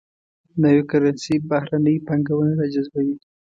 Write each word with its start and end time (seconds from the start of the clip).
نوي 0.61 0.81
کرنسي 0.89 1.35
بهرنۍ 1.49 1.95
پانګونه 2.07 2.53
راجذبوي. 2.59 3.15